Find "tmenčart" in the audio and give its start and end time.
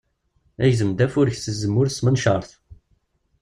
1.99-2.51